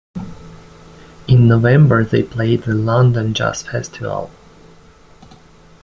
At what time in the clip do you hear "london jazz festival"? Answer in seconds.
2.73-4.31